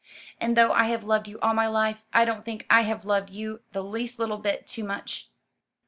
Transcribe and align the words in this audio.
"And 0.39 0.57
though 0.57 0.71
I 0.71 0.85
have 0.85 1.03
loved 1.03 1.27
you 1.27 1.37
all 1.43 1.53
my 1.53 1.67
life, 1.67 2.03
I 2.11 2.25
don't 2.25 2.43
think 2.43 2.65
I 2.71 2.81
have 2.81 3.05
loved 3.05 3.29
you 3.29 3.61
the 3.71 3.83
least 3.83 4.17
little 4.17 4.39
bit 4.39 4.65
too 4.65 4.83
much." 4.83 5.29